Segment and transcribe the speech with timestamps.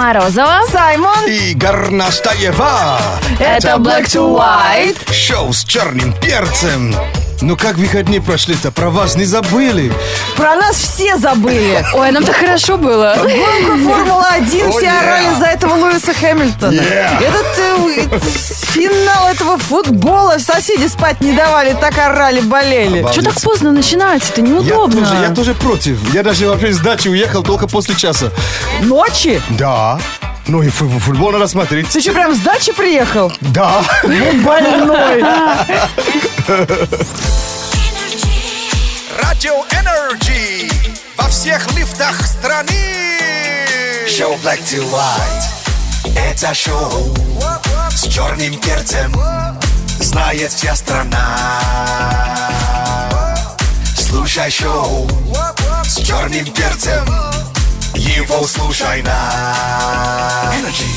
[0.00, 0.62] Морозова.
[0.72, 1.26] Саймон.
[1.26, 2.98] И Горнастаева.
[3.38, 5.12] Это Black to White.
[5.12, 6.94] Шоу с черным перцем.
[7.42, 8.70] Ну как выходные прошли-то?
[8.70, 9.92] Про вас не забыли?
[10.36, 11.84] Про нас все забыли.
[11.94, 13.14] Ой, нам так хорошо было.
[13.16, 16.72] Гонку Формула-1 Oh, все орали за этого Луиса Хэмилтона.
[16.80, 18.18] Этот э,
[18.72, 23.06] финал этого футбола соседи спать не давали, так орали, болели.
[23.10, 24.40] Что так поздно начинается-то?
[24.42, 25.06] Я Неудобно.
[25.22, 25.98] я тоже против.
[26.14, 28.30] Я даже вообще с дачи уехал только после часа.
[28.82, 29.40] Ночи?
[29.50, 29.98] Да.
[30.50, 31.88] Ну и фу- футбол надо смотреть.
[31.90, 33.32] Ты что, прям с дачи приехал?
[33.40, 33.84] Да.
[34.02, 35.22] Больной.
[39.22, 40.68] Радио Energy
[41.16, 43.16] во всех лифтах страны.
[44.08, 46.16] Шоу Black2White.
[46.16, 47.14] Это шоу
[47.90, 49.14] с черным перцем.
[50.00, 51.38] Знает вся страна.
[53.96, 55.08] Слушай шоу
[55.84, 57.06] с черным перцем.
[57.94, 60.52] Его слушай на.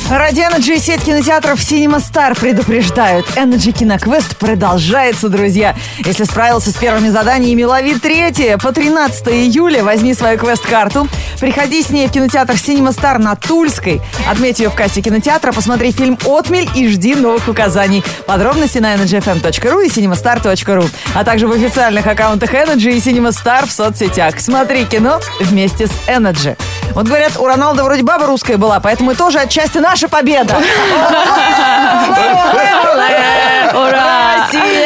[0.09, 3.25] Ради Energy сеть кинотеатров Cinema Star предупреждают.
[3.35, 5.75] Energy Киноквест продолжается, друзья.
[6.05, 8.57] Если справился с первыми заданиями, лови третье.
[8.57, 11.07] По 13 июля возьми свою квест-карту.
[11.43, 14.01] Приходи с ней в кинотеатр Cinema Star на Тульской.
[14.31, 18.01] Отметь ее в кассе кинотеатра, посмотри фильм «Отмель» и жди новых указаний.
[18.25, 23.73] Подробности на energyfm.ru и cinemastar.ru, а также в официальных аккаунтах Energy и Cinema Star в
[23.73, 24.39] соцсетях.
[24.39, 26.57] Смотри кино вместе с Energy.
[26.91, 30.55] Вот говорят, у Роналда вроде баба русская была, поэтому и тоже отчасти наша победа.
[33.73, 34.47] Ура!
[34.53, 34.82] Россия!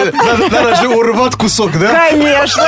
[0.00, 2.08] Слушай, надо, же урвать кусок, да?
[2.10, 2.64] Конечно.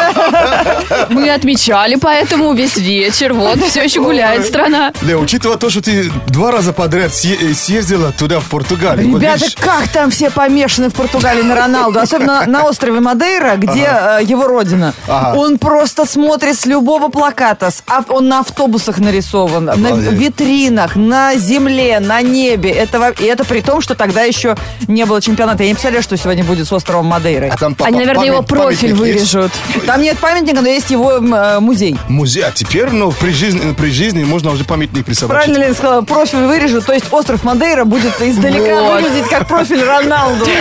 [1.10, 3.32] Мы отмечали поэтому весь вечер.
[3.32, 4.92] Вот, все еще гуляет страна.
[5.02, 9.16] Да, учитывая то, что ты два раза подряд съе- съездила туда, в Португалию.
[9.16, 14.20] Ребята, как там все помешаны в Португалии на Роналду, особенно на острове Мадейра, где э,
[14.22, 14.94] его родина.
[15.34, 17.70] Он просто смотрит с любого плаката,
[18.08, 22.70] он на автобусах нарисован, на витринах, на земле, на небе.
[22.70, 24.56] Это, и это при том, что тогда еще
[24.88, 25.62] не было чемпионата.
[25.62, 27.48] Я не представляю, что сегодня будет с островом Мадейры.
[27.48, 29.52] а там Они, наверное, его профиль вырежут.
[29.86, 31.96] Там нет памятника, но есть его э, музей.
[32.08, 35.44] Музей, а теперь, ну, при жизни, при жизни можно уже памятник присобачить.
[35.44, 36.02] Правильно ли я сказала?
[36.02, 39.02] Профиль вырежут, то есть остров Мадейра будет издалека Вот.
[39.02, 40.46] выглядеть как профиль Роналду.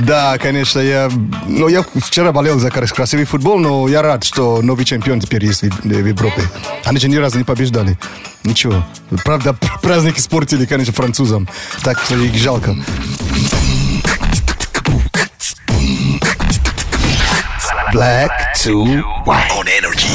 [0.00, 1.10] Да, конечно, я,
[1.46, 5.44] ну, я вчера болел за крас- красивый футбол, но я рад, что новый чемпион теперь
[5.44, 6.42] есть в, в Европе.
[6.84, 7.98] Они же ни разу не побеждали.
[8.44, 8.84] Ничего.
[9.24, 11.48] Правда, праздник испортили, конечно, французам.
[11.84, 12.76] Так что их жалко.
[17.92, 18.30] Black
[18.64, 19.50] to white.
[19.50, 20.08] On Energy.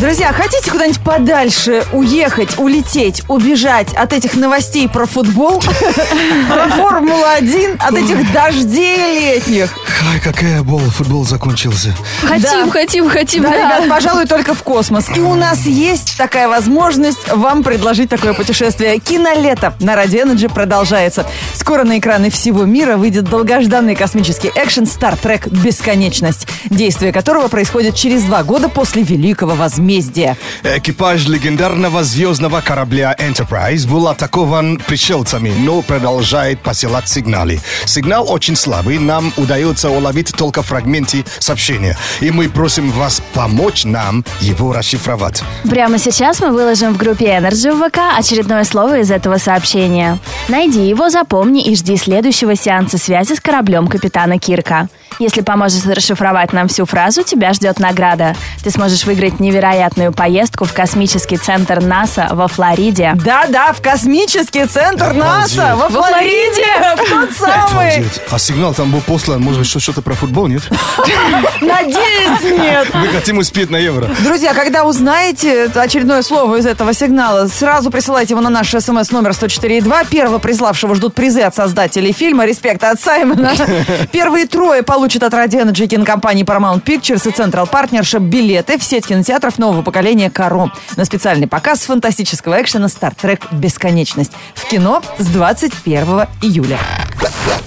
[0.00, 5.60] Друзья, хотите куда-нибудь подальше уехать, улететь, убежать от этих новостей про футбол,
[6.48, 9.70] про Формулу-1, от этих дождей летних?
[10.12, 11.94] Ай, какая бол, футбол закончился.
[12.22, 12.70] Хотим, Да.
[12.70, 13.42] хотим, хотим.
[13.42, 13.56] Да, да.
[13.56, 15.06] ребят, пожалуй, только в космос.
[15.14, 18.98] И у нас есть такая возможность вам предложить такое путешествие.
[18.98, 21.26] Кинолето на Radio Energy продолжается.
[21.54, 27.96] Скоро на экраны всего мира выйдет долгожданный космический экшен Star Trek «Бесконечность», действие которого происходит
[27.96, 30.38] через два года после Великого Возмездия.
[30.62, 37.60] Экипаж легендарного звездного корабля Enterprise был атакован пришельцами, но продолжает посылать сигналы.
[37.84, 41.94] Сигнал очень слабый, нам удается уловить только фрагменты сообщения.
[42.20, 45.42] И мы просим вас помочь нам его расшифровать.
[45.68, 50.18] Прямо сейчас мы выложим в группе Energy в ВК очередное слово из этого сообщения.
[50.48, 54.88] Найди его, запомни и жди следующего сеанса связи с кораблем капитана Кирка.
[55.18, 58.34] Если поможешь расшифровать нам всю фразу, тебя ждет награда.
[58.62, 63.12] Ты сможешь выиграть невероятную поездку в космический центр НАСА во Флориде.
[63.24, 65.12] Да-да, в космический центр.
[65.12, 66.64] НАСА во Флориде,
[66.96, 68.04] в тот самый.
[68.30, 70.62] А сигнал там был послан, может быть, что- что-то про футбол, нет?
[71.60, 72.88] Надеюсь, нет.
[72.94, 74.08] Мы хотим успеть на евро.
[74.20, 79.30] Друзья, когда узнаете очередное слово из этого сигнала, сразу присылайте его на наш смс номер
[79.32, 80.06] 104.2.
[80.08, 83.52] Первого приславшего ждут призы от создателей фильма «Респект от Саймона».
[84.12, 89.06] Первые трое получат от Radio Energy кинокомпании Paramount Pictures и Central Partnership билеты в сеть
[89.06, 93.42] кинотеатров нового поколения «Каро» на специальный показ фантастического экшена «Star Trek.
[93.50, 96.78] Бесконечность» в кино с 21 июля.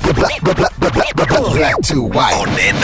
[0.04, 2.76] Black to White.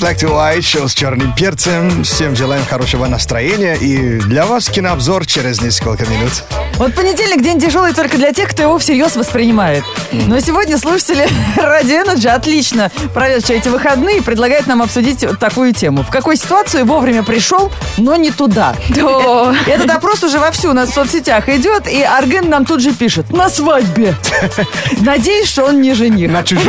[0.00, 2.04] Black to White, шоу с черным перцем.
[2.04, 3.74] Всем желаем хорошего настроения.
[3.76, 6.44] И для вас кинообзор через несколько минут.
[6.76, 9.84] Вот понедельник день тяжелый только для тех, кто его всерьез воспринимает.
[10.12, 11.26] Но сегодня слушатели
[11.56, 16.02] Radio Energy отлично проведшие эти выходные предлагают нам обсудить вот такую тему.
[16.02, 18.74] В какой ситуации вовремя пришел, но не туда?
[18.90, 19.54] Да.
[19.66, 23.30] Этот опрос уже вовсю у нас в соцсетях идет, и Арген нам тут же пишет
[23.30, 24.14] «На свадьбе».
[25.00, 26.30] Надеюсь, что он не жених.
[26.30, 26.61] На чужих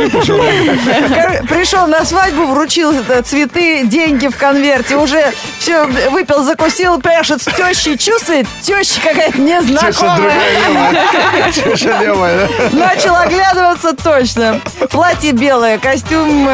[1.48, 7.44] Пришел на свадьбу, вручил э, цветы, деньги в конверте, уже все выпил, закусил, пляшет с
[7.46, 10.32] тещей, чувствует, теща какая-то незнакомая.
[11.52, 12.48] Теща левая.
[12.72, 14.60] Начал оглядываться точно.
[14.90, 16.48] Платье белое, костюм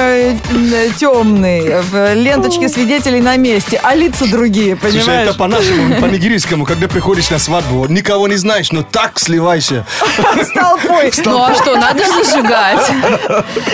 [0.98, 5.28] темный, ленточки свидетелей на месте, а лица другие, Слушай, понимаешь?
[5.28, 9.86] это по-нашему, по-нигерийскому, когда приходишь на свадьбу, никого не знаешь, но так сливайся.
[10.42, 11.12] С толпой.
[11.24, 12.90] Ну а что, надо же зажигать.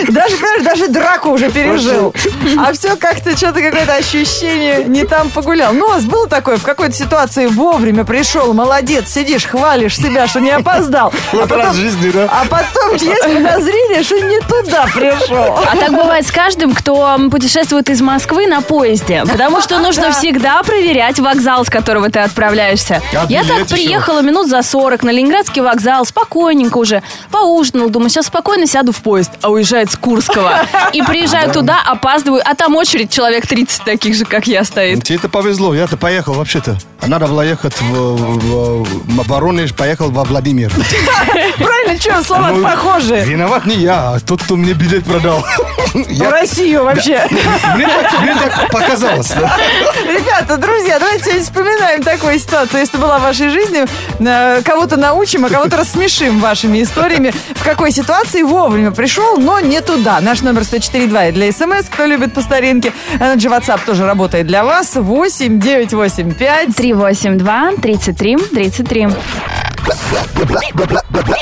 [0.09, 2.13] Даже, понимаешь, даже драку уже пережил.
[2.57, 5.73] А все как-то что-то какое-то ощущение не там погулял.
[5.73, 10.39] Ну, у вас было такое, в какой-то ситуации вовремя пришел, молодец, сидишь, хвалишь себя, что
[10.39, 11.13] не опоздал.
[11.31, 12.27] А Вот раз в жизни, да?
[12.31, 15.57] а потом есть подозрение, что не туда пришел.
[15.57, 19.23] А так бывает с каждым, кто путешествует из Москвы на поезде.
[19.29, 23.01] Потому что нужно всегда проверять вокзал, с которого ты отправляешься.
[23.13, 23.75] А Я так еще?
[23.75, 27.01] приехала минут за 40 на Ленинградский вокзал, спокойненько уже.
[27.31, 29.31] Поужинал, думаю, сейчас спокойно сяду в поезд.
[29.41, 30.61] А уезжает с Курского.
[30.93, 35.03] И приезжаю туда, опаздываю, а там очередь человек 30 таких же, как я, стоит.
[35.03, 36.77] Тебе это повезло, я-то поехал вообще-то.
[37.05, 40.71] Надо было ехать в, в- в Воронеж, поехал во Владимир.
[41.57, 43.23] Правильно, что, слова Ну, похожие.
[43.23, 45.45] Виноват не я, а тот, кто мне билет продал.
[45.93, 47.27] В Я- Россию вообще.
[47.29, 49.31] Мне так мне так показалось.
[49.31, 52.79] Ребята, друзья, давайте сегодня вспоминаем такую ситуацию.
[52.81, 53.85] Если была в вашей жизни,
[54.19, 57.33] э, кого-то научим, а кого-то рассмешим вашими историями.
[57.55, 60.19] В какой ситуации вовремя пришел, но не туда.
[60.21, 62.93] Наш номер 104.2 и для смс, кто любит по старинке.
[63.19, 64.95] Energy WhatsApp тоже работает для вас.
[64.95, 69.07] 8 985 382 33 33.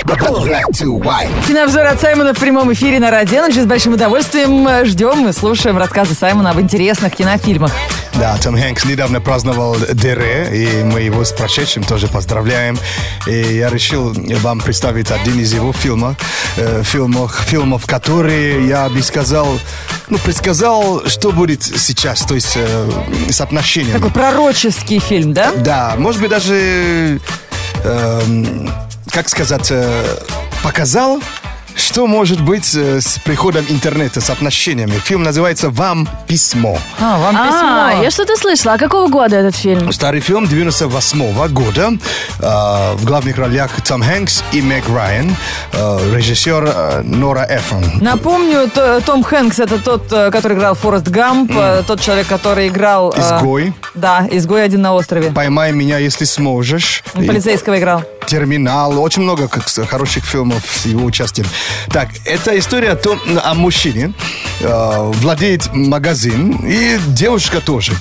[0.05, 1.29] Black to white.
[1.47, 3.49] Кинообзор от Саймона в прямом эфире на Радио.
[3.49, 7.71] С большим удовольствием э, ждем и слушаем рассказы Саймона об интересных кинофильмах.
[8.17, 12.79] Да, Том Хэнкс недавно праздновал Дере, и мы его с прошедшим тоже поздравляем.
[13.27, 16.15] И я решил вам представить один из его фильмов,
[16.55, 19.59] э, фильмов, фильмов, которые я бы сказал,
[20.07, 22.89] ну, предсказал, что будет сейчас, то есть э,
[23.29, 23.95] с отношением.
[23.95, 25.51] Такой пророческий фильм, да?
[25.57, 27.19] Да, может быть, даже,
[27.83, 28.69] эм,
[29.11, 30.05] как сказать, э,
[30.63, 31.19] показал,
[31.75, 34.93] что может быть э, с приходом интернета, с отношениями.
[35.03, 36.77] Фильм называется «Вам письмо».
[36.99, 37.45] А, вам А,
[37.91, 38.03] письмо.
[38.03, 38.73] я что-то слышала.
[38.75, 39.91] А какого года этот фильм?
[39.91, 41.91] Старый фильм 98 года.
[42.39, 45.35] Э, в главных ролях Том Хэнкс и Мэг Райан.
[45.73, 47.83] Э, режиссер э, Нора Эффон.
[48.01, 48.69] Напомню,
[49.05, 53.13] Том Хэнкс это тот, э, который играл Форест Гамп, э, тот человек, который играл...
[53.17, 53.73] «Изгой».
[53.93, 55.31] Да, изгой один на острове.
[55.31, 57.03] «Поймай меня, если сможешь».
[57.15, 58.03] И Полицейского играл.
[58.27, 59.47] Терминал, очень много
[59.87, 61.47] хороших фильмов с его участием.
[61.89, 64.13] Так, это история о, том, о мужчине,
[64.59, 67.93] э, владеет магазин, и девушка тоже.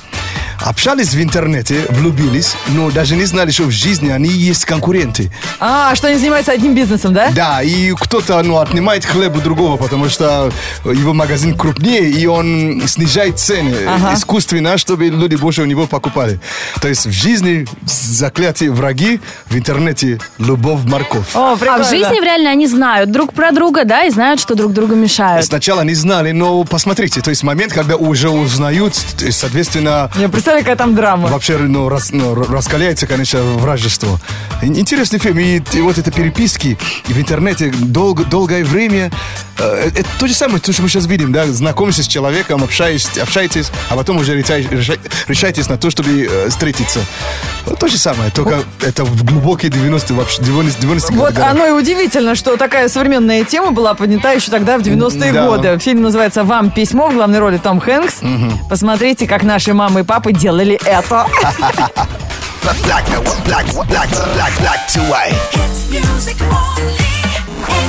[0.65, 5.31] Общались в интернете, влюбились, но даже не знали, что в жизни они есть конкуренты.
[5.61, 7.31] А, что они занимаются одним бизнесом, да?
[7.33, 10.51] Да, и кто-то ну, отнимает хлеб у другого, потому что
[10.85, 14.15] его магазин крупнее, и он снижает цены Ага.
[14.15, 16.41] искусственно, чтобы люди больше у него покупали.
[16.81, 21.35] То есть в жизни заклятие враги, в интернете любовь морковь.
[21.35, 24.73] О, А в жизни реально они знают друг про друга, да, и знают, что друг
[24.73, 25.45] другу мешают.
[25.45, 28.95] Сначала не знали, но посмотрите, то есть момент, когда уже узнают,
[29.31, 31.29] соответственно, Я представляю, какая там драма.
[31.29, 34.19] вообще ну, рас- ну, раскаляется, конечно, вражество.
[34.63, 39.11] Ин- Интересный фильм, и, и вот это переписки в интернете долго, долгое время,
[39.59, 43.19] э, это то же самое, то, что мы сейчас видим, да, знакомитесь с человеком, общаетесь,
[43.19, 44.99] общаетесь, а потом уже решаете, реша-
[45.29, 47.01] решаетесь на то, чтобы э, встретиться.
[47.67, 51.71] Вот то же самое, только это в глубокие 90-е, вообще 90 90 Вот оно и
[51.71, 55.47] удивительно, что такая современная тема была поднята еще тогда, в 90-е Да.
[55.47, 55.79] годы.
[55.79, 58.21] Фильм называется «Вам письмо», в главной роли Том Хэнкс.
[58.69, 61.27] Посмотрите, как наши мамы и папы делали это.
[62.65, 63.05] Black, black,
[63.45, 65.35] black, black, black, black to white.
[65.53, 66.95] Hits music only.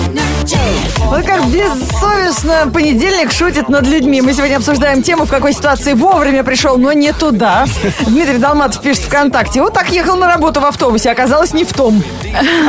[0.09, 0.34] Energy.
[0.45, 4.21] Вот как бессовестно понедельник шутит над людьми.
[4.21, 7.65] Мы сегодня обсуждаем тему, в какой ситуации вовремя пришел, но не туда.
[8.01, 9.61] Дмитрий Долматов пишет ВКонтакте.
[9.61, 12.03] Вот так ехал на работу в автобусе, оказалось не в том.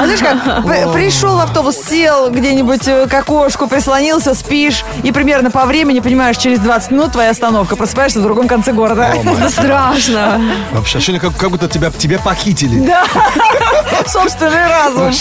[0.00, 0.64] А знаешь как,
[0.95, 6.38] пришел в автобус, сел где-нибудь э, к окошку, прислонился, спишь, и примерно по времени, понимаешь,
[6.38, 9.12] через 20 минут твоя остановка, просыпаешься в другом конце города.
[9.23, 10.40] Да страшно.
[10.73, 12.87] Вообще ощущение, как, как будто тебя, тебя похитили.
[12.87, 13.04] Да,
[14.06, 15.12] собственный разум.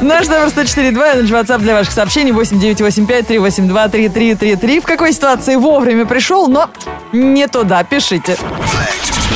[0.00, 4.80] Наш номер 104.2, наш WhatsApp для ваших сообщений 8985-382-3333.
[4.80, 6.70] В какой ситуации вовремя пришел, но
[7.12, 8.38] не туда, пишите.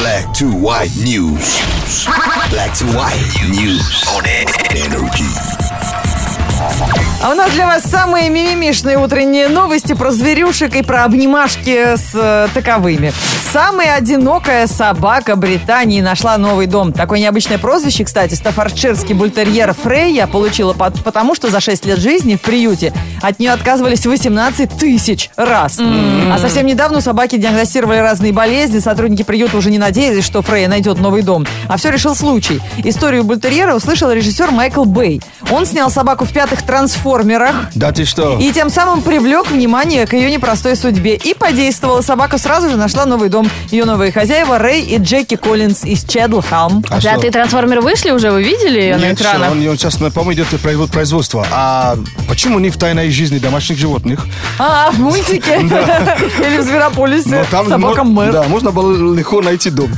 [0.02, 1.60] Black to white news.
[2.50, 3.14] Black to white
[3.50, 4.24] news on
[4.74, 5.24] energy.
[7.22, 12.10] А у нас для вас самые мимимишные утренние новости про зверюшек и про обнимашки с
[12.14, 13.12] э, таковыми.
[13.56, 16.92] Самая одинокая собака Британии нашла новый дом.
[16.92, 22.36] Такое необычное прозвище, кстати, стаффордширский бультерьер Фрейя получила под- потому, что за 6 лет жизни
[22.36, 25.80] в приюте от нее отказывались 18 тысяч раз.
[25.80, 28.78] А совсем недавно у собаки диагностировали разные болезни.
[28.78, 31.46] Сотрудники приюта уже не надеялись, что Фрейя найдет новый дом.
[31.66, 32.60] А все решил случай.
[32.84, 35.22] Историю бультерьера услышал режиссер Майкл Бэй.
[35.50, 37.54] Он снял собаку в пятых трансформерах.
[37.74, 38.36] Да ты что?
[38.38, 41.14] И тем самым привлек внимание к ее непростой судьбе.
[41.14, 42.02] И подействовала.
[42.02, 43.45] Собака сразу же нашла новый дом.
[43.70, 46.84] Ее новые хозяева Рэй и Джеки Коллинз из Чедлхалм.
[46.88, 47.10] А что?
[47.10, 49.52] Пятые трансформеры вышли уже, вы видели ее на Нет, экранах?
[49.52, 51.46] он, он сейчас, по-моему, идет производ- производство.
[51.50, 51.96] А
[52.28, 54.26] почему не в тайной жизни домашних животных?
[54.58, 55.56] А, в мультике?
[55.60, 57.44] Или в Зверополисе.
[57.50, 58.32] Собака мэр.
[58.32, 59.90] Да, можно было легко найти дом.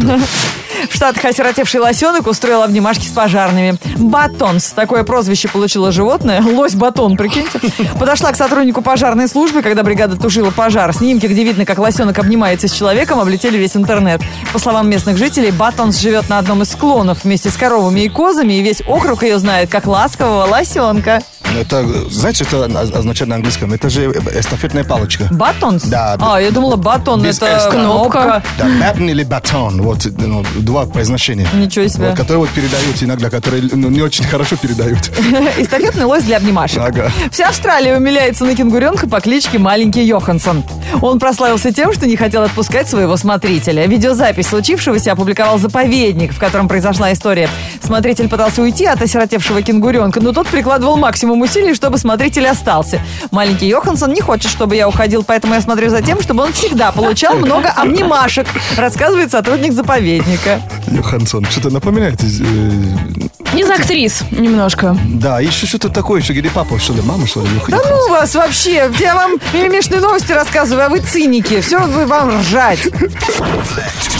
[0.89, 3.77] В Штатах осиротевший лосенок устроил обнимашки с пожарными.
[3.97, 4.71] Батонс.
[4.71, 6.43] Такое прозвище получило животное.
[6.43, 7.61] Лось-батон, прикиньте.
[7.99, 10.93] Подошла к сотруднику пожарной службы, когда бригада тушила пожар.
[10.95, 14.21] Снимки, где видно, как лосенок обнимается с человеком, облетели весь интернет.
[14.53, 18.55] По словам местных жителей, Батонс живет на одном из склонов вместе с коровами и козами,
[18.55, 21.23] и весь округ ее знает как ласкового лосенка.
[21.57, 23.73] Это, знаете, что это означает на английском?
[23.73, 25.29] Это же эстафетная палочка.
[25.31, 25.85] Батонс?
[25.85, 26.17] Да.
[26.21, 28.43] А, я думала, батон Без это кнопка.
[28.59, 29.83] Да, baton или батон.
[29.83, 31.47] Вот ну, два произношения.
[31.55, 32.09] Ничего себе.
[32.09, 34.99] Вот, которые вот передают иногда, которые ну, не очень хорошо передают.
[35.59, 36.81] Эстафетный лось для обнимашек.
[36.81, 37.11] Ага.
[37.31, 40.65] Вся Австралия умиляется на кенгуренка по кличке Маленький Йоханссон.
[41.01, 43.87] Он прославился тем, что не хотел отпускать своего смотрителя.
[43.87, 47.49] Видеозапись случившегося опубликовал заповедник, в котором произошла история.
[47.83, 53.01] Смотритель пытался уйти от осиротевшего кенгуренка, но тот прикладывал максимум усилий, чтобы смотритель остался.
[53.31, 56.93] Маленький Йоханссон не хочет, чтобы я уходил, поэтому я смотрю за тем, чтобы он всегда
[56.93, 60.61] получал много обнимашек, рассказывает сотрудник заповедника.
[60.89, 62.21] Йоханссон, что-то напоминает.
[62.23, 64.97] э, Из актрис немножко.
[65.15, 67.49] Да, еще что-то такое, еще где папа, что ли, мама, что ли?
[67.69, 68.91] Да ну вас вообще!
[68.99, 71.61] Я вам мимимишные новости рассказываю, а вы циники.
[71.61, 72.81] Все вы вам ржать.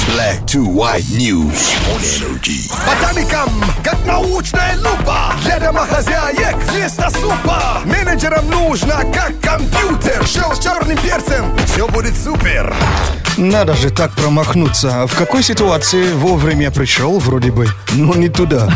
[0.09, 2.71] Black to white news on energy.
[2.87, 3.51] Ботаникам,
[3.85, 6.57] как научная лупа Для домохозяек
[7.11, 10.27] супа Менеджерам нужно, как компьютер.
[10.27, 12.75] Шел с черным перцем, все будет супер
[13.39, 15.07] Надо же так промахнуться.
[15.07, 18.69] В какой ситуации вовремя пришел, вроде бы, но не туда.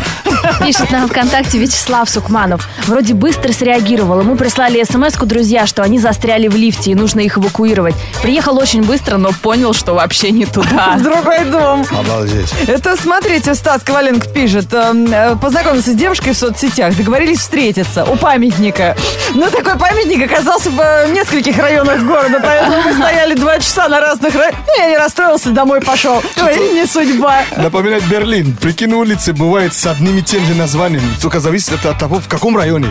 [0.65, 2.67] Пишет нам ВКонтакте Вячеслав Сукманов.
[2.87, 4.21] Вроде быстро среагировал.
[4.21, 7.95] Ему прислали смс друзья, что они застряли в лифте и нужно их эвакуировать.
[8.21, 10.95] Приехал очень быстро, но понял, что вообще не туда.
[10.97, 11.85] В другой дом.
[11.91, 12.53] Обалдеть.
[12.67, 14.73] Это, смотрите, Стас Коваленко пишет.
[14.73, 16.95] эм, э, Познакомился с девушкой в соцсетях.
[16.95, 18.95] Договорились встретиться у памятника.
[19.33, 23.99] Но такой памятник оказался в э, нескольких районах города, поэтому мы стояли два часа на
[23.99, 24.52] разных районах.
[24.67, 26.21] Ну, я не расстроился, домой пошел.
[26.35, 27.41] Говорит, не судьба.
[27.57, 28.55] Напоминает Берлин.
[28.55, 31.03] Прикинь, улицы бывают с одним и тем же названием.
[31.21, 32.87] Только зависит от того, в каком районе.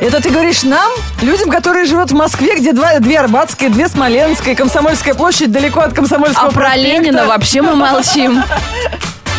[0.00, 0.90] Это ты говоришь нам,
[1.22, 5.94] людям, которые живут в Москве, где два, две Арбатские, две Смоленские, Комсомольская площадь далеко от
[5.94, 6.88] Комсомольского А про проспекта.
[6.88, 8.42] Ленина вообще мы молчим.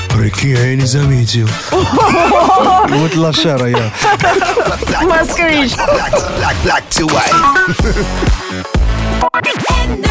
[0.10, 1.48] Прикинь, я не заметил.
[2.88, 3.92] Вот лошара я.
[5.04, 5.74] Москвич.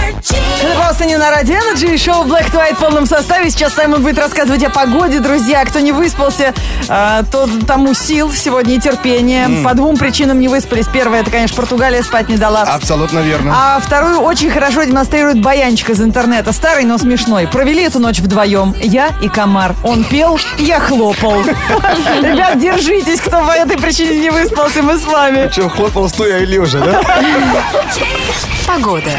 [0.30, 3.50] Это просто не на Радио Energy, шоу Black to White в полном составе.
[3.50, 5.64] Сейчас Саймон будет рассказывать о погоде, друзья.
[5.64, 6.54] Кто не выспался,
[6.86, 9.48] то тому сил сегодня и терпения.
[9.62, 10.86] По двум причинам не выспались.
[10.86, 12.62] Первая, это, конечно, Португалия спать не дала.
[12.62, 13.54] Абсолютно верно.
[13.54, 16.52] А вторую очень хорошо демонстрирует баянчик из интернета.
[16.52, 17.46] Старый, но смешной.
[17.46, 18.74] Провели эту ночь вдвоем.
[18.80, 19.74] Я и Комар.
[19.84, 21.42] Он пел, я хлопал.
[22.22, 25.50] Ребят, держитесь, кто по этой причине не выспался, мы с вами.
[25.54, 27.02] Че, хлопал стоя и лежа, да?
[28.66, 29.10] Погода.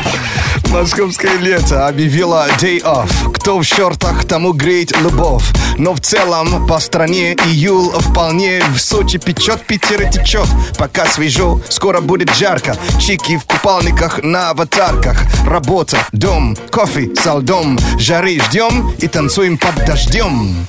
[0.76, 3.32] Московское лето объявило day off.
[3.34, 5.46] Кто в шортах, тому греет любовь.
[5.78, 10.48] Но в целом по стране июль вполне в Сочи печет, Питер течет.
[10.78, 12.76] Пока свежо, скоро будет жарко.
[13.00, 15.24] Чики в купальниках на аватарках.
[15.48, 17.80] Работа, дом, кофе со льдом.
[17.98, 20.68] Жары ждем и танцуем под дождем.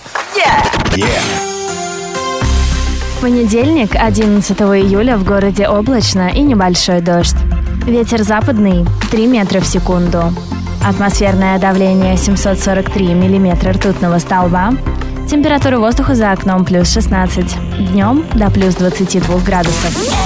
[3.16, 7.45] В понедельник, 11 июля, в городе облачно и небольшой дождь.
[7.86, 10.32] Ветер западный 3 метра в секунду.
[10.84, 14.72] Атмосферное давление 743 миллиметра ртутного столба.
[15.30, 17.92] Температура воздуха за окном плюс 16.
[17.92, 20.25] Днем до плюс 22 градусов.